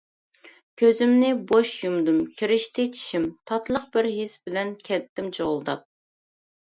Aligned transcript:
كۆزۈمنى 0.81 1.27
بوش 1.51 1.73
يۇمدۇم 1.81 2.17
كىرىشتى 2.41 2.87
چىشىم، 2.95 3.29
تاتلىق 3.51 3.85
بىر 3.97 4.09
ھېس 4.15 4.35
بىلەن 4.47 4.73
كەتتىم 4.89 5.29
جۇغۇلداپ. 5.41 5.89